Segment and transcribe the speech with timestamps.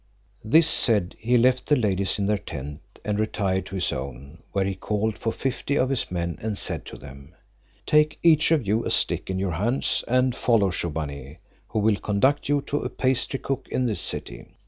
[0.43, 4.65] This said, he left the ladies in their tent, and retired to his own; where
[4.65, 7.35] he called for fifty of his men, and said to them:
[7.85, 11.37] "Take each of you a stick in your hands, and follow Shubbaunee,
[11.67, 14.47] who will conduct you to a pastry cook in this city.